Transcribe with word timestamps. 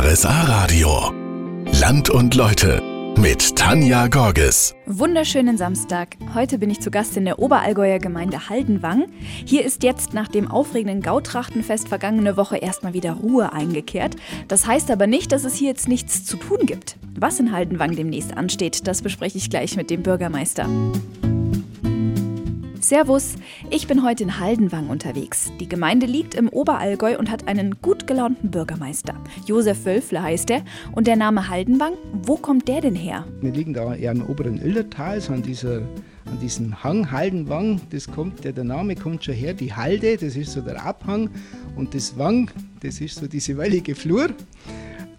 RSA 0.00 0.42
Radio. 0.42 1.12
Land 1.80 2.08
und 2.08 2.36
Leute 2.36 2.80
mit 3.18 3.56
Tanja 3.56 4.06
Gorges. 4.06 4.76
Wunderschönen 4.86 5.58
Samstag. 5.58 6.14
Heute 6.34 6.58
bin 6.58 6.70
ich 6.70 6.78
zu 6.78 6.92
Gast 6.92 7.16
in 7.16 7.24
der 7.24 7.40
Oberallgäuer 7.40 7.98
Gemeinde 7.98 8.48
Haldenwang. 8.48 9.06
Hier 9.44 9.64
ist 9.64 9.82
jetzt 9.82 10.14
nach 10.14 10.28
dem 10.28 10.48
aufregenden 10.48 11.02
Gautrachtenfest 11.02 11.88
vergangene 11.88 12.36
Woche 12.36 12.58
erstmal 12.58 12.94
wieder 12.94 13.14
Ruhe 13.14 13.52
eingekehrt. 13.52 14.14
Das 14.46 14.68
heißt 14.68 14.88
aber 14.92 15.08
nicht, 15.08 15.32
dass 15.32 15.42
es 15.42 15.56
hier 15.56 15.70
jetzt 15.70 15.88
nichts 15.88 16.24
zu 16.24 16.36
tun 16.36 16.58
gibt. 16.64 16.96
Was 17.18 17.40
in 17.40 17.50
Haldenwang 17.50 17.96
demnächst 17.96 18.36
ansteht, 18.36 18.86
das 18.86 19.02
bespreche 19.02 19.36
ich 19.36 19.50
gleich 19.50 19.74
mit 19.74 19.90
dem 19.90 20.04
Bürgermeister. 20.04 20.68
Servus, 22.88 23.34
ich 23.68 23.86
bin 23.86 24.02
heute 24.02 24.22
in 24.22 24.40
Haldenwang 24.40 24.88
unterwegs. 24.88 25.52
Die 25.60 25.68
Gemeinde 25.68 26.06
liegt 26.06 26.34
im 26.34 26.48
Oberallgäu 26.48 27.18
und 27.18 27.30
hat 27.30 27.46
einen 27.46 27.82
gut 27.82 28.06
gelaunten 28.06 28.50
Bürgermeister. 28.50 29.14
Josef 29.44 29.84
Wölfle 29.84 30.22
heißt 30.22 30.48
er. 30.48 30.62
Und 30.92 31.06
der 31.06 31.16
Name 31.16 31.50
Haldenwang, 31.50 31.92
wo 32.22 32.36
kommt 32.36 32.66
der 32.66 32.80
denn 32.80 32.94
her? 32.94 33.26
Wir 33.42 33.52
liegen 33.52 33.74
da 33.74 33.94
eher 33.94 34.12
im 34.12 34.24
oberen 34.24 34.58
Illertal, 34.58 35.20
so 35.20 35.34
an, 35.34 35.42
dieser, 35.42 35.82
an 36.24 36.40
diesem 36.40 36.82
Hang 36.82 37.10
Haldenwang. 37.10 37.78
Das 37.90 38.10
kommt, 38.10 38.42
der, 38.44 38.54
der 38.54 38.64
Name 38.64 38.96
kommt 38.96 39.22
schon 39.22 39.34
her. 39.34 39.52
Die 39.52 39.74
Halde, 39.74 40.16
das 40.16 40.34
ist 40.34 40.52
so 40.52 40.62
der 40.62 40.82
Abhang. 40.82 41.28
Und 41.76 41.94
das 41.94 42.16
Wang, 42.16 42.50
das 42.80 43.02
ist 43.02 43.16
so 43.16 43.26
diese 43.26 43.58
wellige 43.58 43.94
Flur. 43.94 44.30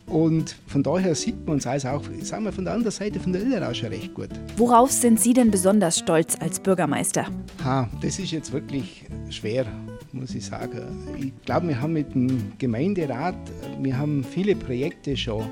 Und 0.09 0.55
von 0.67 0.81
daher 0.81 1.13
sieht 1.13 1.45
man 1.45 1.55
uns 1.55 1.67
also 1.67 1.89
auch, 1.89 2.03
sagen 2.21 2.45
wir, 2.45 2.51
von 2.51 2.65
der 2.65 2.73
anderen 2.73 2.91
Seite 2.91 3.19
von 3.19 3.31
der 3.31 3.43
Illerau 3.43 3.73
schon 3.73 3.89
recht 3.89 4.13
gut. 4.13 4.29
Worauf 4.57 4.91
sind 4.91 5.19
Sie 5.19 5.33
denn 5.33 5.51
besonders 5.51 5.99
stolz 5.99 6.35
als 6.39 6.59
Bürgermeister? 6.59 7.27
Ha, 7.63 7.87
das 8.01 8.17
ist 8.17 8.31
jetzt 8.31 8.51
wirklich 8.51 9.05
schwer, 9.29 9.65
muss 10.11 10.33
ich 10.33 10.45
sagen. 10.45 11.07
Ich 11.19 11.33
glaube, 11.45 11.67
wir 11.67 11.79
haben 11.79 11.93
mit 11.93 12.13
dem 12.15 12.53
Gemeinderat, 12.57 13.35
wir 13.79 13.97
haben 13.97 14.23
viele 14.23 14.55
Projekte 14.55 15.15
schon 15.15 15.45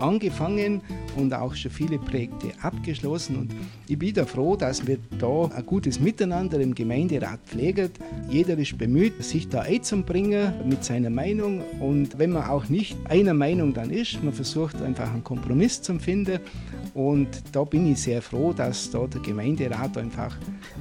angefangen 0.00 0.80
und 1.18 1.34
auch 1.34 1.54
schon 1.54 1.70
viele 1.70 1.98
Projekte 1.98 2.52
abgeschlossen. 2.62 3.36
Und 3.36 3.54
ich 3.86 3.98
bin 3.98 4.14
da 4.14 4.24
froh, 4.24 4.56
dass 4.56 4.86
wir 4.86 4.98
da 5.18 5.46
ein 5.54 5.66
gutes 5.66 6.00
Miteinander 6.00 6.60
im 6.60 6.74
Gemeinderat 6.74 7.40
pflegen. 7.46 7.90
Jeder 8.30 8.56
ist 8.56 8.78
bemüht, 8.78 9.22
sich 9.22 9.48
da 9.48 9.62
einzubringen 9.62 10.52
mit 10.66 10.84
seiner 10.84 11.10
Meinung. 11.10 11.62
Und 11.80 12.18
wenn 12.18 12.30
man 12.30 12.44
auch 12.44 12.68
nicht 12.68 12.96
einer 13.08 13.34
Meinung 13.34 13.74
dann 13.74 13.90
ist, 13.90 14.22
man 14.22 14.32
versucht 14.32 14.80
einfach 14.80 15.12
einen 15.12 15.24
Kompromiss 15.24 15.82
zu 15.82 15.98
finden. 15.98 16.38
Und 16.94 17.28
da 17.52 17.64
bin 17.64 17.90
ich 17.90 18.00
sehr 18.00 18.22
froh, 18.22 18.52
dass 18.52 18.90
da 18.90 19.06
der 19.06 19.20
Gemeinderat 19.20 19.96
einfach, 19.98 20.36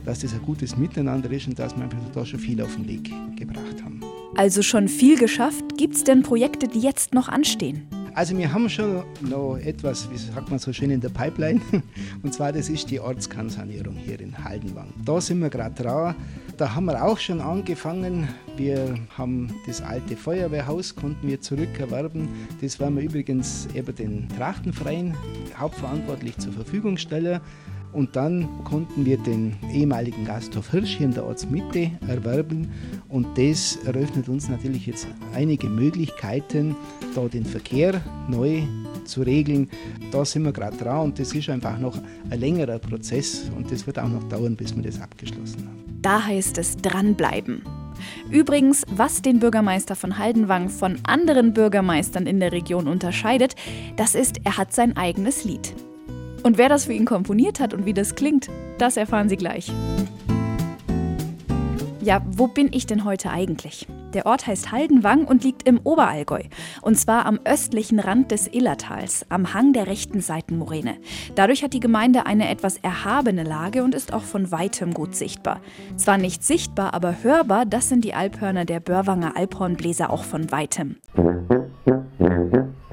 dass 0.06 0.20
das 0.20 0.34
ein 0.34 0.42
gutes 0.42 0.78
Miteinander 0.78 1.30
ist 1.32 1.48
und 1.48 1.58
dass 1.60 1.76
wir 1.76 1.90
da 2.14 2.26
schon 2.26 2.40
viel 2.40 2.62
auf 2.62 2.76
den 2.76 2.88
Weg 2.88 3.12
gebracht 3.36 3.84
haben. 3.84 4.02
Also 4.36 4.62
schon 4.62 4.88
viel 4.88 5.18
geschafft. 5.18 5.78
Gibt 5.78 5.96
es 5.96 6.04
denn 6.04 6.22
Projekte, 6.22 6.68
die 6.68 6.80
jetzt 6.80 7.14
noch 7.14 7.28
anstehen? 7.28 7.88
Also 8.18 8.36
wir 8.36 8.52
haben 8.52 8.68
schon 8.68 9.04
noch 9.22 9.58
etwas, 9.58 10.10
wie 10.10 10.18
sagt 10.18 10.50
man 10.50 10.58
so 10.58 10.74
schön 10.74 10.90
in 10.90 11.00
der 11.00 11.10
Pipeline, 11.10 11.62
und 12.24 12.34
zwar 12.34 12.52
das 12.52 12.68
ist 12.68 12.90
die 12.90 13.00
Ortskernsanierung 13.00 13.94
hier 13.94 14.20
in 14.20 14.44
Haldenwang. 14.44 14.92
Da 15.06 15.22
sind 15.22 15.40
wir 15.40 15.52
gerade 15.52 15.84
dran. 15.84 16.16
Da 16.58 16.74
haben 16.74 16.86
wir 16.86 17.04
auch 17.04 17.20
schon 17.20 17.40
angefangen. 17.40 18.28
Wir 18.56 18.96
haben 19.16 19.54
das 19.68 19.84
alte 19.84 20.18
Feuerwehrhaus 20.18 20.96
konnten 20.96 21.28
wir 21.28 21.42
zurückerwerben. 21.42 22.28
Das 22.60 22.80
werden 22.80 22.98
wir 22.98 23.04
übrigens 23.04 23.68
eben 23.76 23.96
den 23.96 24.28
Trachtenverein 24.30 25.16
hauptverantwortlich 25.56 26.40
zur 26.40 26.54
Verfügung 26.54 26.98
stellen. 26.98 27.40
Und 27.98 28.16
dann 28.16 28.48
konnten 28.64 29.08
wir 29.08 29.18
den 29.18 29.56
ehemaligen 29.74 30.24
Gasthof 30.24 30.70
Hirsch 30.70 30.98
hier 30.98 31.08
in 31.08 31.16
der 31.16 31.26
Ortsmitte 31.26 31.90
erwerben. 32.08 32.70
Und 33.10 33.26
das 33.40 33.80
eröffnet 33.88 34.30
uns 34.30 34.48
natürlich 34.50 34.86
jetzt 34.86 35.08
einige 35.34 35.68
Möglichkeiten, 35.68 36.76
da 37.16 37.28
den 37.28 37.44
Verkehr 37.44 38.00
neu 38.30 38.62
zu 39.06 39.24
regeln. 39.24 39.68
Da 40.12 40.24
sind 40.26 40.44
wir 40.44 40.52
gerade 40.52 40.78
dran 40.78 41.06
und 41.06 41.18
das 41.18 41.34
ist 41.34 41.50
einfach 41.50 41.80
noch 41.80 41.98
ein 42.30 42.40
längerer 42.40 42.78
Prozess 42.78 43.50
und 43.58 43.72
das 43.72 43.88
wird 43.88 43.98
auch 43.98 44.10
noch 44.10 44.30
dauern, 44.30 44.56
bis 44.56 44.76
wir 44.76 44.84
das 44.84 45.02
abgeschlossen 45.02 45.68
haben. 45.68 46.00
Da 46.04 46.24
heißt 46.24 46.60
es 46.60 46.78
dranbleiben. 46.78 47.64
Übrigens, 48.30 48.84
was 48.96 49.24
den 49.24 49.40
Bürgermeister 49.40 49.96
von 49.96 50.20
Haldenwang 50.20 50.70
von 50.70 51.00
anderen 51.02 51.52
Bürgermeistern 51.52 52.28
in 52.28 52.40
der 52.40 52.52
Region 52.52 52.88
unterscheidet, 52.88 53.56
das 53.96 54.14
ist, 54.14 54.42
er 54.44 54.58
hat 54.58 54.72
sein 54.72 54.96
eigenes 54.96 55.46
Lied. 55.46 55.74
Und 56.48 56.58
wer 56.58 56.70
das 56.70 56.86
für 56.86 56.94
ihn 56.94 57.04
komponiert 57.04 57.60
hat 57.60 57.74
und 57.74 57.86
wie 57.86 57.94
das 57.94 58.16
klingt, 58.16 58.50
das 58.78 58.96
erfahren 58.96 59.28
Sie 59.28 59.36
gleich. 59.36 59.70
Ja, 62.00 62.22
wo 62.26 62.48
bin 62.48 62.70
ich 62.72 62.86
denn 62.86 63.04
heute 63.04 63.32
eigentlich? 63.32 63.86
Der 64.14 64.26
Ort 64.26 64.48
heißt 64.48 64.72
Haldenwang 64.72 65.26
und 65.26 65.44
liegt 65.44 65.68
im 65.68 65.82
Oberallgäu. 65.84 66.44
Und 66.82 66.98
zwar 66.98 67.26
am 67.26 67.42
östlichen 67.44 68.00
Rand 68.00 68.32
des 68.32 68.48
Illertals, 68.48 69.26
am 69.28 69.54
Hang 69.54 69.74
der 69.74 69.88
rechten 69.88 70.22
Seitenmoräne. 70.22 70.96
Dadurch 71.36 71.64
hat 71.64 71.74
die 71.74 71.82
Gemeinde 71.82 72.26
eine 72.26 72.48
etwas 72.48 72.78
erhabene 72.78 73.44
Lage 73.44 73.84
und 73.84 73.94
ist 73.94 74.14
auch 74.14 74.24
von 74.24 74.50
weitem 74.50 74.94
gut 74.94 75.18
sichtbar. 75.18 75.60
Zwar 75.98 76.18
nicht 76.18 76.46
sichtbar, 76.46 76.94
aber 76.94 77.24
hörbar, 77.24 77.66
das 77.66 77.90
sind 77.90 78.06
die 78.06 78.14
Alphörner 78.14 78.64
der 78.64 78.80
Börwanger 78.80 79.36
Alphornbläser 79.36 80.10
auch 80.10 80.24
von 80.24 80.50
weitem. 80.50 80.96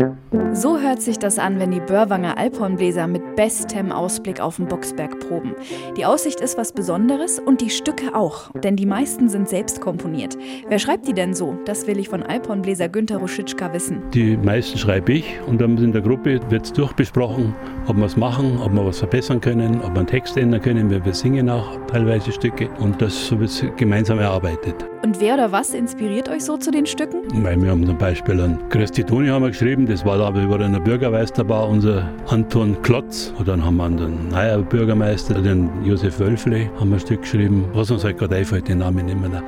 So 0.53 0.81
hört 0.81 1.01
sich 1.01 1.19
das 1.21 1.39
an, 1.39 1.61
wenn 1.61 1.71
die 1.71 1.81
Börwanger 1.81 2.37
Alphornbläser 2.37 3.07
mit 3.07 3.37
bestem 3.37 3.93
Ausblick 3.93 4.41
auf 4.41 4.57
den 4.57 4.67
Boxberg 4.67 5.21
proben. 5.21 5.55
Die 5.97 6.05
Aussicht 6.05 6.41
ist 6.41 6.59
was 6.59 6.73
Besonderes 6.73 7.39
und 7.39 7.61
die 7.61 7.71
Stücke 7.71 8.15
auch, 8.15 8.51
denn 8.53 8.75
die 8.75 8.87
meisten 8.87 9.29
sind 9.29 9.49
selbst 9.49 9.81
komponiert. 9.81 10.37
Wer 10.69 10.81
schreibt 10.81 11.07
die 11.07 11.13
denn 11.13 11.33
so? 11.33 11.57
Das 11.65 11.87
will 11.87 11.99
ich 11.99 12.09
von 12.09 12.25
Alphornbläser 12.25 12.89
Günther 12.89 13.19
Ruschitschka 13.19 13.73
wissen. 13.73 14.03
Die 14.13 14.37
meisten 14.37 14.79
schreibe 14.79 15.13
ich 15.13 15.39
und 15.47 15.61
dann 15.61 15.79
in 15.79 15.93
der 15.93 16.03
Gruppe 16.03 16.41
wird 16.49 16.65
es 16.65 16.73
durchbesprochen, 16.73 17.55
ob 17.87 17.97
wir 17.97 18.07
es 18.07 18.17
machen, 18.17 18.59
ob 18.61 18.73
wir 18.73 18.85
was 18.85 18.99
verbessern 18.99 19.41
können, 19.41 19.81
ob 19.81 19.93
wir 19.93 19.99
einen 19.99 20.07
Text 20.09 20.37
ändern 20.37 20.61
können. 20.61 20.91
Wir, 20.91 21.05
wir 21.05 21.15
singen 21.15 21.49
auch 21.49 21.79
teilweise 21.87 22.33
Stücke 22.33 22.69
und 22.81 23.01
das 23.01 23.29
so 23.29 23.39
wird 23.39 23.77
gemeinsam 23.77 24.19
erarbeitet. 24.19 24.87
Und 25.05 25.21
wer 25.21 25.35
oder 25.35 25.53
was 25.53 25.75
inspiriert 25.75 26.31
euch 26.31 26.45
so 26.45 26.57
zu 26.57 26.71
den 26.71 26.87
Stücken? 26.87 27.19
Weil 27.45 27.61
wir 27.61 27.71
haben 27.71 27.85
zum 27.85 27.99
Beispiel 27.99 28.41
an 28.41 28.59
Christitoni 28.71 29.29
haben 29.29 29.43
wir 29.43 29.51
geschrieben, 29.51 29.84
das 29.87 30.05
war 30.05 30.21
aber 30.21 30.43
über 30.43 30.61
einen 30.61 30.83
Bürgermeister 30.83 31.49
war 31.49 31.69
unser 31.69 32.09
Anton 32.29 32.81
Klotz. 32.83 33.33
Und 33.39 33.49
dann 33.49 33.65
haben 33.65 33.77
wir 33.77 33.89
den 33.89 34.29
neuen 34.29 34.65
Bürgermeister, 34.67 35.35
den 35.35 35.71
Josef 35.85 36.19
Wölfle, 36.19 36.71
haben 36.79 36.91
wir 36.91 36.97
ein 36.97 37.01
Stück 37.01 37.23
geschrieben, 37.23 37.67
was 37.73 37.91
uns 37.91 38.05
halt 38.05 38.19
gerade 38.19 38.37
einfällt, 38.37 38.69
den 38.69 38.79
Namen 38.79 39.07
nicht 39.07 39.21
mehr. 39.21 39.43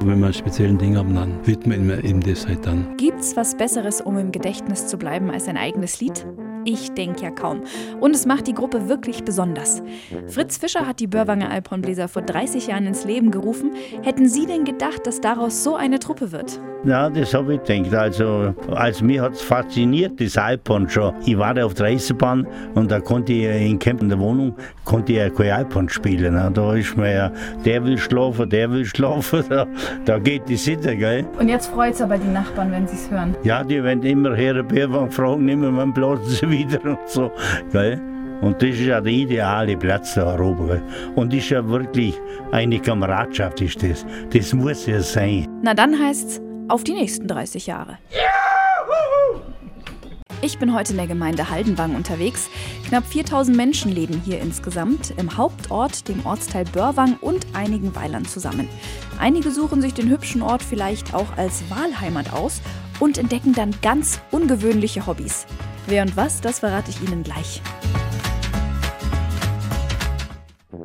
Und 0.00 0.08
wenn 0.08 0.18
wir 0.18 0.26
einen 0.26 0.34
speziellen 0.34 0.78
Ding 0.78 0.96
haben, 0.96 1.14
dann 1.14 1.46
widmen 1.46 1.88
wir 1.88 2.02
ihm 2.04 2.20
das 2.20 2.46
halt 2.46 2.64
dann. 2.66 2.96
Gibt's 2.96 3.36
was 3.36 3.56
Besseres, 3.56 4.00
um 4.00 4.18
im 4.18 4.32
Gedächtnis 4.32 4.86
zu 4.86 4.96
bleiben, 4.96 5.30
als 5.30 5.48
ein 5.48 5.56
eigenes 5.56 6.00
Lied? 6.00 6.26
Ich 6.64 6.92
denke 6.92 7.22
ja 7.22 7.30
kaum. 7.30 7.62
Und 8.00 8.14
es 8.14 8.26
macht 8.26 8.46
die 8.46 8.54
Gruppe 8.54 8.88
wirklich 8.88 9.24
besonders. 9.24 9.82
Fritz 10.28 10.58
Fischer 10.58 10.86
hat 10.86 11.00
die 11.00 11.06
Börwanger 11.06 11.50
Alphornbläser 11.50 12.08
vor 12.08 12.22
30 12.22 12.68
Jahren 12.68 12.86
ins 12.86 13.04
Leben 13.04 13.30
gerufen. 13.30 13.72
Hätten 14.02 14.28
Sie 14.28 14.46
denn 14.46 14.64
gedacht, 14.64 15.06
dass 15.06 15.20
daraus 15.20 15.64
so 15.64 15.76
eine 15.76 15.98
Truppe 15.98 16.32
wird? 16.32 16.60
Ja, 16.84 17.08
das 17.08 17.32
habe 17.32 17.54
ich 17.54 17.62
gedacht. 17.62 17.94
Also, 17.94 18.54
als 18.74 19.00
mich 19.02 19.20
hat 19.20 19.34
es 19.34 19.42
fasziniert, 19.42 20.20
das 20.20 20.36
Alphorn 20.36 20.88
schon. 20.88 21.14
Ich 21.24 21.38
war 21.38 21.54
da 21.54 21.64
auf 21.64 21.74
der 21.74 21.86
Eisenbahn 21.86 22.44
und 22.74 22.90
da 22.90 22.98
konnte 22.98 23.32
ich 23.32 23.70
in 23.70 23.78
Camp 23.78 24.02
in 24.02 24.08
der 24.08 24.18
Wohnung 24.18 24.54
konnte 24.84 25.12
ich 25.12 25.34
kein 25.34 25.50
Alphorn 25.50 25.88
spielen. 25.88 26.34
Da 26.54 26.74
ist 26.74 26.96
mir 26.96 27.12
ja, 27.12 27.32
der 27.64 27.84
will 27.84 27.96
schlafen, 27.98 28.50
der 28.50 28.70
will 28.70 28.84
schlafen, 28.84 29.44
da, 29.48 29.66
da 30.04 30.18
geht 30.18 30.48
die 30.48 30.56
Sitte, 30.56 30.96
gell? 30.96 31.24
Und 31.38 31.48
jetzt 31.48 31.68
freut 31.68 31.94
es 31.94 32.02
aber 32.02 32.18
die 32.18 32.28
Nachbarn, 32.28 32.72
wenn 32.72 32.88
sie 32.88 32.96
es 32.96 33.10
hören. 33.10 33.36
Ja, 33.44 33.62
die 33.62 33.82
werden 33.82 34.02
immer 34.02 34.34
her, 34.34 34.60
Bärwang 34.62 35.10
fragen, 35.10 35.48
immer 35.48 35.76
wann 35.76 35.94
blasen 35.94 36.26
sie 36.26 36.50
wieder 36.50 36.84
und 36.84 36.98
so, 37.06 37.30
gell? 37.72 38.00
Und 38.40 38.60
das 38.60 38.70
ist 38.70 38.80
ja 38.80 39.00
der 39.00 39.12
ideale 39.12 39.76
Platz 39.76 40.14
da 40.14 40.36
oben. 40.36 40.82
Und 41.14 41.32
ist 41.32 41.50
ja 41.50 41.66
wirklich 41.68 42.20
eine 42.50 42.80
Kameradschaft, 42.80 43.60
ist 43.60 43.80
das. 43.84 44.04
Das 44.32 44.52
muss 44.52 44.86
ja 44.86 45.00
sein. 45.00 45.46
Na 45.62 45.74
dann 45.74 45.96
heißt's 45.96 46.40
auf 46.72 46.84
die 46.84 46.94
nächsten 46.94 47.28
30 47.28 47.66
Jahre. 47.66 47.98
Ich 50.40 50.58
bin 50.58 50.74
heute 50.74 50.92
in 50.92 50.96
der 50.96 51.06
Gemeinde 51.06 51.50
Haldenwang 51.50 51.94
unterwegs. 51.94 52.48
Knapp 52.88 53.06
4000 53.06 53.56
Menschen 53.56 53.92
leben 53.92 54.20
hier 54.24 54.40
insgesamt, 54.40 55.12
im 55.18 55.36
Hauptort, 55.36 56.08
dem 56.08 56.24
Ortsteil 56.24 56.64
Börwang 56.64 57.18
und 57.20 57.46
einigen 57.52 57.94
Weilern 57.94 58.24
zusammen. 58.24 58.68
Einige 59.18 59.50
suchen 59.50 59.82
sich 59.82 59.92
den 59.92 60.08
hübschen 60.08 60.40
Ort 60.42 60.62
vielleicht 60.62 61.14
auch 61.14 61.36
als 61.36 61.62
Wahlheimat 61.70 62.32
aus 62.32 62.62
und 62.98 63.18
entdecken 63.18 63.52
dann 63.52 63.74
ganz 63.82 64.20
ungewöhnliche 64.30 65.06
Hobbys. 65.06 65.46
Wer 65.86 66.02
und 66.02 66.16
was, 66.16 66.40
das 66.40 66.60
verrate 66.60 66.90
ich 66.90 67.02
Ihnen 67.06 67.22
gleich. 67.22 67.60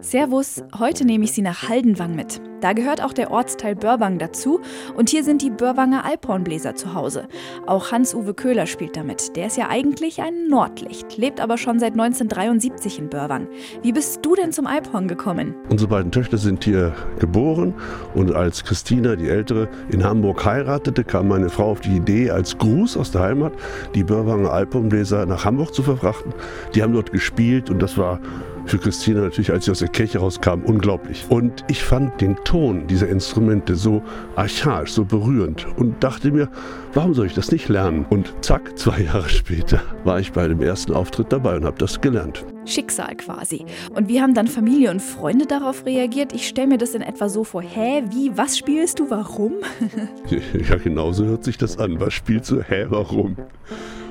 Servus, 0.02 0.64
heute 0.78 1.06
nehme 1.06 1.24
ich 1.24 1.32
Sie 1.32 1.42
nach 1.42 1.70
Haldenwang 1.70 2.14
mit. 2.14 2.42
Da 2.62 2.74
gehört 2.74 3.04
auch 3.04 3.14
der 3.14 3.30
Ortsteil 3.30 3.76
Börwang 3.76 4.18
dazu 4.18 4.62
und 4.96 5.10
hier 5.10 5.24
sind 5.24 5.42
die 5.42 5.52
Börwanger 5.52 6.06
Alphornbläser 6.06 6.76
zu 6.76 6.96
Hause. 6.96 7.28
Auch 7.68 7.92
Hans-Uwe 7.92 8.34
Köhler 8.34 8.66
spielt 8.66 8.98
damit. 8.98 9.36
Der 9.36 9.48
ist 9.48 9.58
ja 9.58 9.70
eigentlich 9.70 10.22
ein 10.22 10.48
Nordlicht, 10.48 11.18
lebt 11.18 11.40
aber 11.40 11.58
schon 11.58 11.80
seit 11.80 11.94
1973 11.94 13.00
in 13.00 13.10
Börwang. 13.10 13.48
Wie 13.84 13.92
bist 13.92 14.26
du 14.26 14.36
denn 14.36 14.52
zum 14.52 14.66
Alphorn 14.66 15.08
gekommen? 15.08 15.56
Unsere 15.70 15.90
beiden 15.90 16.12
Töchter 16.12 16.38
sind 16.38 16.64
hier 16.64 16.94
geboren 17.20 17.76
und 18.16 18.34
als 18.34 18.64
Christina, 18.64 19.16
die 19.16 19.30
Ältere, 19.30 19.70
in 19.90 20.04
Hamburg 20.04 20.44
heiratete, 20.44 21.04
kam 21.04 21.28
meine 21.28 21.50
Frau 21.50 21.72
auf 21.72 21.82
die 21.82 21.98
Idee, 21.98 22.32
als 22.32 22.58
Gruß 22.58 22.98
aus 22.98 23.12
der 23.12 23.22
Heimat 23.22 23.54
die 23.94 24.04
Börwanger 24.04 24.52
Alphornbläser 24.52 25.26
nach 25.28 25.46
Hamburg 25.46 25.74
zu 25.74 25.84
verfrachten. 25.84 26.34
Die 26.74 26.82
haben 26.82 26.94
dort 26.94 27.12
gespielt 27.12 27.70
und 27.70 27.82
das 27.82 27.98
war 27.98 28.20
für 28.68 28.78
Christina 28.78 29.22
natürlich, 29.22 29.52
als 29.52 29.66
sie 29.66 29.72
aus 29.72 29.80
der 29.80 29.88
Kirche 29.88 30.20
rauskam, 30.20 30.62
unglaublich. 30.66 31.26
Und 31.30 31.64
ich 31.68 31.84
fand 31.84 32.20
den 32.22 32.36
Ton 32.44 32.88
dieser 32.88 33.08
Instrumente 33.08 33.76
so 33.76 34.02
archaisch, 34.36 34.92
so 34.92 35.06
berührend 35.06 35.66
und 35.78 36.04
dachte 36.04 36.32
mir, 36.32 36.50
warum 36.94 37.14
soll 37.14 37.28
ich 37.28 37.34
das 37.34 37.52
nicht 37.52 37.70
lernen? 37.70 38.06
Und 38.10 38.34
zack, 38.42 38.78
zwei 38.78 39.02
Jahre 39.02 39.30
später 39.30 39.82
war 40.04 40.20
ich 40.20 40.32
bei 40.32 40.48
dem 40.48 40.62
ersten 40.62 40.94
Auftritt 40.94 41.32
dabei 41.32 41.56
und 41.56 41.66
habe 41.66 41.78
das 41.78 42.02
gelernt. 42.02 42.46
Schicksal 42.66 43.16
quasi. 43.16 43.66
Und 43.96 44.10
wie 44.10 44.22
haben 44.22 44.34
dann 44.34 44.48
Familie 44.48 44.92
und 44.92 45.02
Freunde 45.02 45.46
darauf 45.46 45.86
reagiert? 45.86 46.34
Ich 46.34 46.48
stelle 46.48 46.68
mir 46.68 46.78
das 46.78 46.94
in 46.94 47.02
etwa 47.02 47.30
so 47.30 47.44
vor, 47.44 47.62
hä, 47.62 48.04
wie, 48.12 48.38
was 48.38 48.58
spielst 48.58 49.00
du, 49.00 49.10
warum? 49.10 49.54
ja, 50.70 50.76
genauso 50.76 51.26
hört 51.26 51.44
sich 51.44 51.58
das 51.58 51.78
an. 51.78 52.00
Was 52.00 52.14
spielst 52.14 52.52
du, 52.52 52.62
hä, 52.62 52.88
warum? 52.90 53.38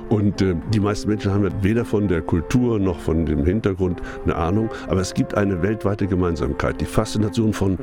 Und 0.09 0.41
äh, 0.41 0.55
die 0.73 0.81
meisten 0.81 1.09
Menschen 1.09 1.33
haben 1.33 1.51
weder 1.63 1.85
von 1.85 2.09
der 2.09 2.23
Kultur 2.23 2.79
noch 2.79 2.99
von 2.99 3.27
dem 3.27 3.45
Hintergrund 3.45 4.01
eine 4.25 4.37
Ahnung. 4.37 4.71
Aber 4.89 5.01
es 5.01 5.15
gibt 5.15 5.35
eine 5.35 5.63
weltweite 5.63 6.07
Gemeinsamkeit, 6.07 6.81
die 6.81 6.85
Faszination 6.85 7.53
von 7.53 7.79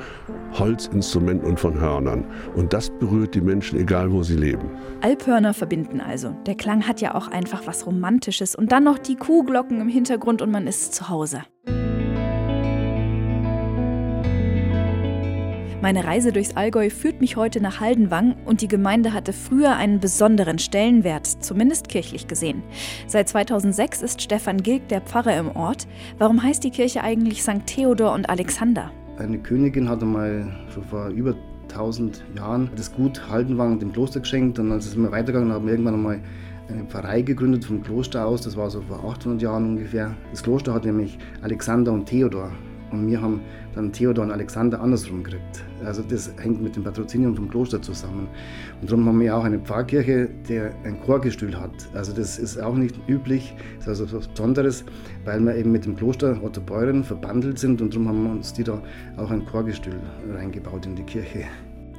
Holzinstrumenten 0.53 1.47
und 1.47 1.59
von 1.59 1.79
Hörnern. 1.79 2.25
Und 2.55 2.73
das 2.73 2.89
berührt 2.89 3.35
die 3.35 3.41
Menschen, 3.41 3.79
egal 3.79 4.11
wo 4.11 4.23
sie 4.23 4.35
leben. 4.35 4.69
Alphörner 5.01 5.53
verbinden 5.53 5.99
also. 5.99 6.35
Der 6.45 6.55
Klang 6.55 6.87
hat 6.87 7.01
ja 7.01 7.15
auch 7.15 7.27
einfach 7.27 7.63
was 7.65 7.85
Romantisches. 7.85 8.55
Und 8.55 8.71
dann 8.71 8.83
noch 8.83 8.99
die 8.99 9.15
Kuhglocken 9.15 9.81
im 9.81 9.89
Hintergrund 9.89 10.41
und 10.41 10.51
man 10.51 10.67
ist 10.67 10.93
zu 10.93 11.09
Hause. 11.09 11.43
Meine 15.83 16.05
Reise 16.05 16.31
durchs 16.31 16.55
Allgäu 16.55 16.89
führt 16.89 17.19
mich 17.19 17.35
heute 17.35 17.59
nach 17.59 17.81
Haldenwang 17.81 18.37
und 18.45 18.61
die 18.61 18.69
Gemeinde 18.69 19.11
hatte 19.11 19.33
früher 19.33 19.75
einen 19.75 19.99
besonderen 19.99 20.57
Stellenwert, 20.57 21.27
zumindest 21.27 21.89
kirchlich 21.89 22.29
gesehen. 22.29 22.63
Seit 23.05 23.27
2006 23.27 24.01
ist 24.01 24.21
Stefan 24.21 24.63
Gilg 24.63 24.87
der 24.87 25.01
Pfarrer 25.01 25.37
im 25.37 25.53
Ort. 25.53 25.85
Warum 26.17 26.41
heißt 26.41 26.63
die 26.63 26.69
Kirche 26.71 27.03
eigentlich 27.03 27.43
St. 27.43 27.65
Theodor 27.65 28.13
und 28.13 28.29
Alexander? 28.29 28.91
Eine 29.17 29.39
Königin 29.39 29.89
hatte 29.89 30.05
mal 30.05 30.55
schon 30.73 30.85
vor 30.85 31.09
über 31.09 31.35
1000 31.63 32.23
Jahren 32.33 32.69
das 32.77 32.89
Gut 32.93 33.21
Haldenwang 33.29 33.77
dem 33.77 33.91
Kloster 33.91 34.21
geschenkt 34.21 34.59
und 34.59 34.71
als 34.71 34.85
es 34.85 34.95
immer 34.95 35.11
weitergegangen 35.11 35.51
haben 35.51 35.65
wir 35.65 35.73
irgendwann 35.73 35.95
einmal 35.95 36.21
eine 36.69 36.85
Pfarrei 36.85 37.23
gegründet 37.23 37.65
vom 37.65 37.83
Kloster 37.83 38.25
aus, 38.25 38.39
das 38.39 38.55
war 38.55 38.69
so 38.69 38.79
vor 38.83 39.03
800 39.03 39.41
Jahren 39.41 39.71
ungefähr. 39.71 40.15
Das 40.31 40.43
Kloster 40.43 40.73
hat 40.73 40.85
nämlich 40.85 41.17
Alexander 41.41 41.91
und 41.91 42.05
Theodor 42.05 42.53
und 42.93 43.07
wir 43.07 43.21
haben 43.21 43.41
dann 43.75 43.91
Theodor 43.91 44.25
und 44.25 44.31
Alexander 44.31 44.79
andersrum 44.81 45.23
gekriegt. 45.23 45.63
Also 45.83 46.03
das 46.03 46.31
hängt 46.37 46.61
mit 46.61 46.75
dem 46.75 46.83
Patrozinium 46.83 47.35
vom 47.35 47.49
Kloster 47.49 47.81
zusammen. 47.81 48.27
Und 48.81 48.89
darum 48.89 49.05
haben 49.05 49.19
wir 49.19 49.35
auch 49.35 49.43
eine 49.43 49.59
Pfarrkirche, 49.59 50.29
die 50.47 50.59
ein 50.59 50.99
Chorgestühl 51.01 51.59
hat. 51.59 51.71
Also 51.93 52.13
das 52.13 52.37
ist 52.37 52.61
auch 52.61 52.75
nicht 52.75 52.95
üblich, 53.07 53.55
das 53.77 53.99
ist 53.99 54.01
also 54.01 54.17
was 54.17 54.27
Besonderes, 54.27 54.85
weil 55.25 55.39
wir 55.41 55.55
eben 55.55 55.71
mit 55.71 55.85
dem 55.85 55.95
Kloster 55.95 56.41
Otto 56.43 56.61
Beuren 56.61 57.03
verbandelt 57.03 57.59
sind 57.59 57.81
und 57.81 57.93
darum 57.93 58.07
haben 58.07 58.23
wir 58.23 58.31
uns 58.31 58.53
die 58.53 58.63
da 58.63 58.81
auch 59.17 59.31
ein 59.31 59.45
Chorgestühl 59.45 59.99
reingebaut 60.31 60.85
in 60.85 60.95
die 60.95 61.03
Kirche. 61.03 61.45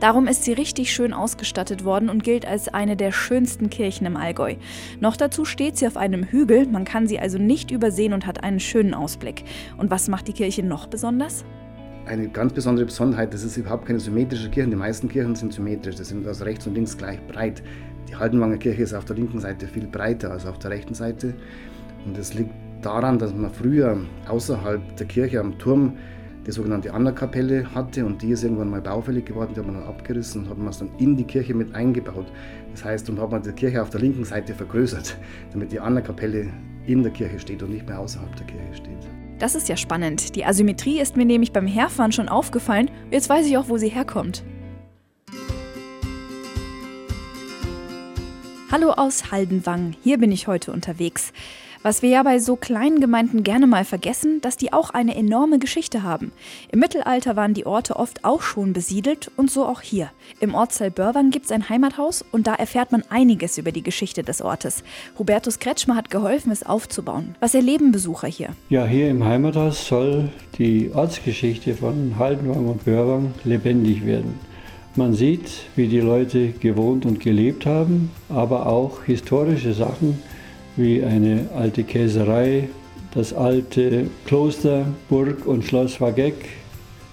Darum 0.00 0.26
ist 0.26 0.44
sie 0.44 0.52
richtig 0.52 0.92
schön 0.92 1.12
ausgestattet 1.12 1.84
worden 1.84 2.10
und 2.10 2.24
gilt 2.24 2.46
als 2.46 2.68
eine 2.68 2.96
der 2.96 3.12
schönsten 3.12 3.70
Kirchen 3.70 4.06
im 4.06 4.16
Allgäu. 4.16 4.56
Noch 5.00 5.16
dazu 5.16 5.44
steht 5.44 5.78
sie 5.78 5.86
auf 5.86 5.96
einem 5.96 6.24
Hügel, 6.24 6.66
man 6.66 6.84
kann 6.84 7.06
sie 7.06 7.18
also 7.18 7.38
nicht 7.38 7.70
übersehen 7.70 8.12
und 8.12 8.26
hat 8.26 8.42
einen 8.42 8.60
schönen 8.60 8.92
Ausblick. 8.92 9.44
Und 9.78 9.90
was 9.90 10.08
macht 10.08 10.28
die 10.28 10.32
Kirche 10.32 10.62
noch 10.62 10.86
besonders? 10.88 11.44
Eine 12.06 12.28
ganz 12.28 12.52
besondere 12.52 12.84
Besonderheit, 12.84 13.32
das 13.32 13.44
ist 13.44 13.56
überhaupt 13.56 13.86
keine 13.86 13.98
symmetrische 14.00 14.50
Kirche. 14.50 14.68
Die 14.68 14.76
meisten 14.76 15.08
Kirchen 15.08 15.36
sind 15.36 15.54
symmetrisch, 15.54 15.94
das 15.94 16.08
sind 16.08 16.26
also 16.26 16.44
rechts 16.44 16.66
und 16.66 16.74
links 16.74 16.98
gleich 16.98 17.18
breit. 17.28 17.62
Die 18.08 18.16
Haldenwanger 18.16 18.58
Kirche 18.58 18.82
ist 18.82 18.92
auf 18.92 19.06
der 19.06 19.16
linken 19.16 19.40
Seite 19.40 19.66
viel 19.66 19.86
breiter 19.86 20.32
als 20.32 20.44
auf 20.44 20.58
der 20.58 20.70
rechten 20.72 20.92
Seite. 20.92 21.34
Und 22.04 22.18
das 22.18 22.34
liegt 22.34 22.50
daran, 22.82 23.18
dass 23.18 23.32
man 23.32 23.50
früher 23.50 23.96
außerhalb 24.28 24.96
der 24.96 25.06
Kirche 25.06 25.40
am 25.40 25.58
Turm 25.58 25.96
die 26.46 26.52
sogenannte 26.52 26.92
Anna-Kapelle 26.92 27.74
hatte 27.74 28.04
und 28.04 28.20
die 28.20 28.30
ist 28.30 28.44
irgendwann 28.44 28.70
mal 28.70 28.82
baufällig 28.82 29.24
geworden, 29.24 29.52
die 29.54 29.60
hat 29.60 29.66
man 29.66 29.76
dann 29.76 29.88
abgerissen 29.88 30.42
und 30.42 30.50
hat 30.50 30.58
man 30.58 30.68
es 30.68 30.78
dann 30.78 30.90
in 30.98 31.16
die 31.16 31.24
Kirche 31.24 31.54
mit 31.54 31.74
eingebaut. 31.74 32.26
Das 32.72 32.84
heißt, 32.84 33.08
und 33.08 33.20
hat 33.20 33.30
man 33.30 33.42
die 33.42 33.52
Kirche 33.52 33.80
auf 33.80 33.90
der 33.90 34.00
linken 34.00 34.24
Seite 34.24 34.54
vergrößert, 34.54 35.16
damit 35.52 35.72
die 35.72 35.80
Anna-Kapelle 35.80 36.48
in 36.86 37.02
der 37.02 37.12
Kirche 37.12 37.38
steht 37.38 37.62
und 37.62 37.70
nicht 37.70 37.86
mehr 37.86 37.98
außerhalb 37.98 38.34
der 38.36 38.46
Kirche 38.46 38.74
steht. 38.74 38.98
Das 39.38 39.54
ist 39.54 39.68
ja 39.68 39.76
spannend. 39.76 40.36
Die 40.36 40.44
Asymmetrie 40.44 41.00
ist 41.00 41.16
mir 41.16 41.24
nämlich 41.24 41.52
beim 41.52 41.66
Herfahren 41.66 42.12
schon 42.12 42.28
aufgefallen. 42.28 42.90
Jetzt 43.10 43.28
weiß 43.28 43.46
ich 43.46 43.56
auch, 43.56 43.68
wo 43.68 43.78
sie 43.78 43.88
herkommt. 43.88 44.44
Hallo 48.70 48.90
aus 48.90 49.30
Haldenwang. 49.30 49.94
Hier 50.02 50.18
bin 50.18 50.30
ich 50.30 50.46
heute 50.46 50.72
unterwegs. 50.72 51.32
Was 51.86 52.00
wir 52.00 52.08
ja 52.08 52.22
bei 52.22 52.38
so 52.38 52.56
kleinen 52.56 52.98
Gemeinden 52.98 53.42
gerne 53.42 53.66
mal 53.66 53.84
vergessen, 53.84 54.40
dass 54.40 54.56
die 54.56 54.72
auch 54.72 54.88
eine 54.88 55.14
enorme 55.16 55.58
Geschichte 55.58 56.02
haben. 56.02 56.32
Im 56.72 56.78
Mittelalter 56.78 57.36
waren 57.36 57.52
die 57.52 57.66
Orte 57.66 57.96
oft 57.96 58.24
auch 58.24 58.40
schon 58.40 58.72
besiedelt 58.72 59.30
und 59.36 59.50
so 59.50 59.66
auch 59.66 59.82
hier. 59.82 60.08
Im 60.40 60.54
Ortsteil 60.54 60.90
Börwang 60.90 61.30
gibt 61.30 61.44
es 61.44 61.52
ein 61.52 61.68
Heimathaus 61.68 62.24
und 62.32 62.46
da 62.46 62.54
erfährt 62.54 62.90
man 62.90 63.04
einiges 63.10 63.58
über 63.58 63.70
die 63.70 63.82
Geschichte 63.82 64.22
des 64.22 64.40
Ortes. 64.40 64.82
Hubertus 65.18 65.58
Kretschmer 65.58 65.94
hat 65.94 66.08
geholfen, 66.08 66.50
es 66.50 66.64
aufzubauen. 66.64 67.34
Was 67.40 67.54
erleben 67.54 67.92
Besucher 67.92 68.28
hier? 68.28 68.56
Ja, 68.70 68.86
hier 68.86 69.10
im 69.10 69.22
Heimathaus 69.22 69.86
soll 69.86 70.30
die 70.56 70.90
Ortsgeschichte 70.94 71.74
von 71.74 72.14
Haldenwang 72.18 72.66
und 72.66 72.86
Börwang 72.86 73.34
lebendig 73.44 74.06
werden. 74.06 74.40
Man 74.96 75.12
sieht, 75.12 75.50
wie 75.76 75.88
die 75.88 76.00
Leute 76.00 76.52
gewohnt 76.52 77.04
und 77.04 77.20
gelebt 77.20 77.66
haben, 77.66 78.10
aber 78.30 78.68
auch 78.68 79.02
historische 79.04 79.74
Sachen, 79.74 80.22
wie 80.76 81.02
eine 81.02 81.48
alte 81.54 81.84
Käserei, 81.84 82.68
das 83.14 83.32
alte 83.32 84.08
Kloster, 84.26 84.86
Burg 85.08 85.46
und 85.46 85.64
Schloss 85.64 86.00
Wageck, 86.00 86.34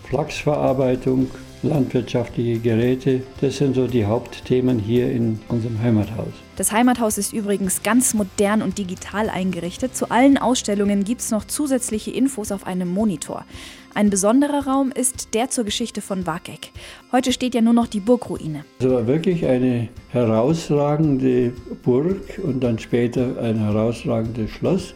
Flachsverarbeitung, 0.10 1.28
landwirtschaftliche 1.64 2.60
Geräte. 2.60 3.24
Das 3.40 3.58
sind 3.58 3.76
so 3.76 3.88
die 3.88 4.06
Hauptthemen 4.06 4.80
hier 4.80 5.12
in 5.12 5.40
unserem 5.48 5.82
Heimathaus. 5.82 6.34
Das 6.56 6.72
Heimathaus 6.72 7.18
ist 7.18 7.34
übrigens 7.34 7.84
ganz 7.84 8.14
modern 8.14 8.62
und 8.62 8.78
digital 8.78 9.30
eingerichtet. 9.30 9.96
Zu 9.96 10.12
allen 10.12 10.38
Ausstellungen 10.38 11.04
gibt 11.04 11.22
es 11.22 11.32
noch 11.32 11.46
zusätzliche 11.46 12.12
Infos 12.12 12.52
auf 12.52 12.68
einem 12.68 12.90
Monitor. 12.90 13.46
Ein 13.94 14.10
besonderer 14.10 14.66
Raum 14.68 14.92
ist 14.92 15.34
der 15.34 15.50
zur 15.50 15.66
Geschichte 15.66 16.02
von 16.02 16.26
Wageck. 16.26 16.72
Heute 17.12 17.34
steht 17.34 17.56
ja 17.56 17.62
nur 17.62 17.74
noch 17.74 17.88
die 17.88 18.00
Burgruine. 18.00 18.64
Es 18.80 18.90
war 18.90 19.06
wirklich 19.06 19.46
eine 19.46 19.90
herausragende 20.10 21.52
Burg 21.84 22.40
und 22.42 22.64
dann 22.64 22.80
später 22.80 23.38
ein 23.42 23.60
herausragendes 23.60 24.50
Schloss, 24.52 24.94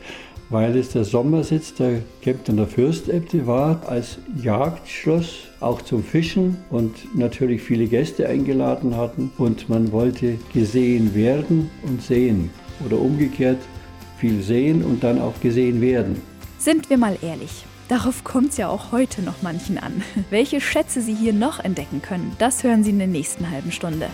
weil 0.49 0.77
es 0.77 0.89
der 0.89 1.03
Sommersitz 1.03 1.73
der 1.73 2.01
Kemptener 2.21 2.67
Fürstäbte 2.67 3.47
war, 3.47 3.81
als 3.87 4.19
Jagdschloss, 4.41 5.47
auch 5.59 5.81
zum 5.81 6.03
Fischen 6.03 6.57
und 6.69 7.15
natürlich 7.15 7.61
viele 7.61 7.87
Gäste 7.87 8.27
eingeladen 8.27 8.95
hatten. 8.95 9.31
Und 9.37 9.69
man 9.69 9.91
wollte 9.91 10.37
gesehen 10.53 11.15
werden 11.15 11.69
und 11.83 12.01
sehen 12.01 12.49
oder 12.85 12.99
umgekehrt 12.99 13.59
viel 14.17 14.41
sehen 14.41 14.83
und 14.83 15.03
dann 15.03 15.19
auch 15.19 15.39
gesehen 15.41 15.81
werden. 15.81 16.21
Sind 16.57 16.89
wir 16.89 16.97
mal 16.97 17.17
ehrlich. 17.21 17.65
Darauf 17.87 18.23
kommt 18.23 18.51
es 18.51 18.57
ja 18.57 18.69
auch 18.69 18.91
heute 18.91 19.21
noch 19.21 19.43
manchen 19.43 19.77
an. 19.77 20.01
Welche 20.31 20.59
Schätze 20.59 21.01
Sie 21.01 21.13
hier 21.13 21.33
noch 21.33 21.59
entdecken 21.59 22.01
können, 22.01 22.31
das 22.39 22.63
hören 22.63 22.83
Sie 22.83 22.89
in 22.89 22.97
der 22.97 23.07
nächsten 23.07 23.49
halben 23.51 23.71
Stunde. 23.71 24.07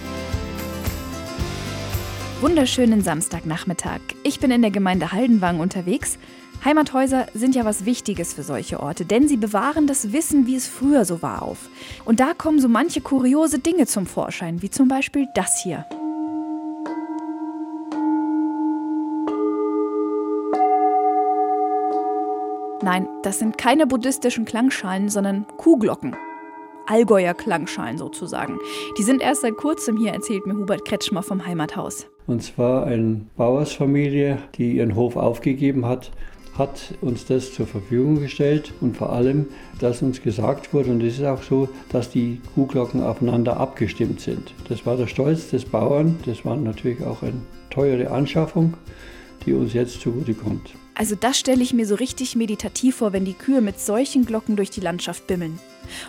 Wunderschönen 2.41 3.03
Samstagnachmittag. 3.03 4.00
Ich 4.24 4.39
bin 4.39 4.50
in 4.50 4.63
der 4.63 4.71
Gemeinde 4.71 5.12
Haldenwang 5.12 5.60
unterwegs. 5.60 6.17
Heimathäuser 6.65 7.27
sind 7.36 7.53
ja 7.53 7.65
was 7.65 7.86
Wichtiges 7.86 8.33
für 8.33 8.41
solche 8.41 8.79
Orte, 8.79 9.05
denn 9.05 9.27
sie 9.27 9.38
bewahren 9.38 9.86
das 9.86 10.12
Wissen, 10.12 10.48
wie 10.48 10.55
es 10.55 10.67
früher 10.67 11.05
so 11.05 11.21
war, 11.21 11.43
auf. 11.43 11.69
Und 12.03 12.19
da 12.19 12.33
kommen 12.33 12.60
so 12.60 12.67
manche 12.67 13.00
kuriose 13.00 13.60
Dinge 13.60 13.86
zum 13.86 14.07
Vorschein, 14.07 14.63
wie 14.63 14.71
zum 14.71 14.88
Beispiel 14.88 15.27
das 15.36 15.62
hier. 15.62 15.86
Nein, 22.81 23.07
das 23.21 23.38
sind 23.38 23.60
keine 23.60 23.86
buddhistischen 23.86 24.45
Klangschalen, 24.45 25.10
sondern 25.10 25.45
Kuhglocken. 25.57 26.15
Allgäuer 26.91 27.33
Klangschalen 27.33 27.98
sozusagen. 27.98 28.60
Die 28.98 29.03
sind 29.03 29.21
erst 29.21 29.41
seit 29.41 29.55
kurzem 29.55 29.95
hier, 29.95 30.12
erzählt 30.12 30.45
mir 30.45 30.55
Hubert 30.55 30.83
Kretschmer 30.83 31.24
vom 31.24 31.45
Heimathaus. 31.45 32.07
Und 32.27 32.43
zwar 32.43 32.86
eine 32.86 33.21
Bauersfamilie, 33.38 34.39
die 34.55 34.74
ihren 34.74 34.95
Hof 34.95 35.15
aufgegeben 35.15 35.86
hat 35.86 36.12
hat 36.57 36.93
uns 37.01 37.25
das 37.25 37.53
zur 37.53 37.65
Verfügung 37.65 38.19
gestellt 38.19 38.74
und 38.81 38.98
vor 38.98 39.12
allem, 39.12 39.48
dass 39.79 40.01
uns 40.01 40.21
gesagt 40.21 40.74
wurde, 40.74 40.91
und 40.91 41.01
es 41.01 41.17
ist 41.17 41.25
auch 41.25 41.41
so, 41.41 41.69
dass 41.91 42.10
die 42.10 42.41
Kuhglocken 42.53 43.01
aufeinander 43.01 43.57
abgestimmt 43.57 44.19
sind. 44.19 44.53
Das 44.67 44.86
war 44.86 44.98
der 44.98 45.07
Stolz 45.07 45.50
des 45.50 45.65
Bauern, 45.65 46.17
das 46.25 46.43
war 46.45 46.57
natürlich 46.57 47.03
auch 47.03 47.24
eine 47.24 47.41
teure 47.69 48.12
Anschaffung, 48.12 48.74
die 49.45 49.53
uns 49.53 49.74
jetzt 49.74 50.01
zugutekommt. 50.01 50.74
Also 51.01 51.15
das 51.20 51.39
stelle 51.39 51.63
ich 51.63 51.74
mir 51.74 51.88
so 51.88 51.96
richtig 51.96 52.36
meditativ 52.36 52.98
vor, 52.98 53.12
wenn 53.12 53.25
die 53.25 53.34
Kühe 53.34 53.60
mit 53.62 53.79
solchen 53.79 54.24
Glocken 54.24 54.55
durch 54.55 54.70
die 54.70 54.81
Landschaft 54.81 55.25
bimmeln. 55.25 55.58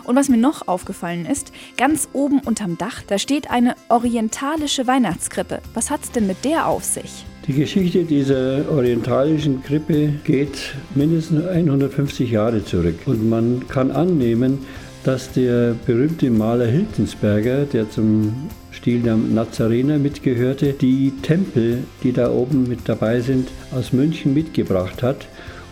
Und 0.03 0.15
was 0.15 0.29
mir 0.29 0.37
noch 0.37 0.67
aufgefallen 0.67 1.25
ist, 1.25 1.51
ganz 1.77 2.09
oben 2.13 2.41
unterm 2.41 2.77
Dach, 2.77 3.01
da 3.07 3.17
steht 3.17 3.49
eine 3.49 3.73
orientalische 3.89 4.85
Weihnachtskrippe. 4.85 5.63
Was 5.73 5.89
hat's 5.89 6.11
denn 6.11 6.27
mit 6.27 6.45
der 6.45 6.67
auf 6.67 6.83
sich? 6.83 7.25
Die 7.47 7.53
Geschichte 7.53 8.03
dieser 8.03 8.69
orientalischen 8.69 9.63
Krippe 9.63 10.13
geht 10.25 10.75
mindestens 10.93 11.43
150 11.43 12.29
Jahre 12.29 12.63
zurück. 12.63 12.99
Und 13.07 13.27
man 13.27 13.67
kann 13.67 13.89
annehmen, 13.89 14.59
dass 15.03 15.31
der 15.31 15.75
berühmte 15.87 16.29
Maler 16.29 16.67
Hiltensberger, 16.67 17.65
der 17.65 17.89
zum 17.89 18.47
Stil 18.83 18.99
der 18.99 19.15
Nazarener 19.15 19.97
mitgehörte, 19.97 20.73
die 20.73 21.13
Tempel, 21.21 21.85
die 22.03 22.11
da 22.11 22.29
oben 22.29 22.67
mit 22.67 22.79
dabei 22.83 23.21
sind, 23.21 23.47
aus 23.71 23.93
München 23.93 24.33
mitgebracht 24.33 25.01
hat 25.01 25.25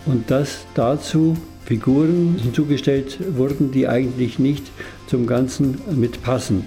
und 0.06 0.32
dass 0.32 0.66
dazu 0.76 1.36
Figuren 1.66 2.38
hinzugestellt 2.42 3.20
wurden, 3.36 3.72
die 3.72 3.90
eigentlich 3.90 4.40
nicht 4.40 4.64
zum 5.08 5.28
Ganzen 5.28 5.82
mitpassen. 5.94 6.64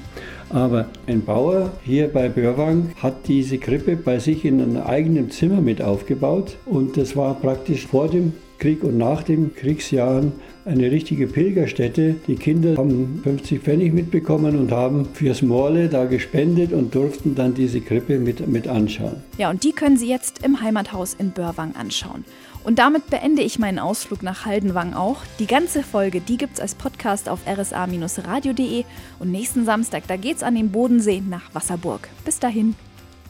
Aber 0.50 0.90
ein 1.06 1.22
Bauer 1.22 1.72
hier 1.82 2.08
bei 2.08 2.28
Börwang 2.28 2.90
hat 2.96 3.26
diese 3.26 3.56
Krippe 3.56 3.96
bei 3.96 4.18
sich 4.18 4.44
in 4.44 4.60
einem 4.60 4.82
eigenen 4.82 5.30
Zimmer 5.30 5.62
mit 5.62 5.80
aufgebaut 5.80 6.58
und 6.66 6.98
das 6.98 7.16
war 7.16 7.40
praktisch 7.40 7.86
vor 7.86 8.08
dem 8.08 8.34
Krieg 8.58 8.84
und 8.84 8.98
nach 8.98 9.22
den 9.22 9.54
Kriegsjahren 9.54 10.32
eine 10.64 10.90
richtige 10.90 11.26
Pilgerstätte. 11.26 12.16
Die 12.26 12.36
Kinder 12.36 12.76
haben 12.76 13.20
50 13.22 13.60
Pfennig 13.60 13.92
mitbekommen 13.92 14.58
und 14.58 14.72
haben 14.72 15.06
fürs 15.12 15.42
Morle 15.42 15.88
da 15.88 16.04
gespendet 16.04 16.72
und 16.72 16.94
durften 16.94 17.34
dann 17.34 17.54
diese 17.54 17.80
Krippe 17.80 18.18
mit, 18.18 18.46
mit 18.48 18.68
anschauen. 18.68 19.16
Ja, 19.38 19.50
und 19.50 19.64
die 19.64 19.72
können 19.72 19.96
Sie 19.96 20.08
jetzt 20.08 20.44
im 20.44 20.60
Heimathaus 20.60 21.14
in 21.14 21.32
Börwang 21.32 21.74
anschauen. 21.76 22.24
Und 22.64 22.78
damit 22.78 23.10
beende 23.10 23.42
ich 23.42 23.58
meinen 23.58 23.78
Ausflug 23.78 24.22
nach 24.22 24.46
Haldenwang 24.46 24.94
auch. 24.94 25.18
Die 25.38 25.46
ganze 25.46 25.82
Folge, 25.82 26.22
die 26.22 26.38
gibt's 26.38 26.60
als 26.60 26.74
Podcast 26.74 27.28
auf 27.28 27.40
rsa-radio.de 27.46 28.84
und 29.18 29.30
nächsten 29.30 29.66
Samstag, 29.66 30.04
da 30.08 30.16
geht's 30.16 30.42
an 30.42 30.54
den 30.54 30.70
Bodensee 30.70 31.22
nach 31.28 31.54
Wasserburg. 31.54 32.08
Bis 32.24 32.38
dahin. 32.38 32.74